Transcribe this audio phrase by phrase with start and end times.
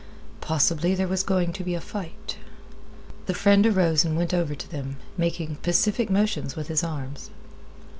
[0.41, 2.37] Possibly there was going to be a fight.
[3.27, 7.29] The friend arose and went over to them, making pacific motions with his arms.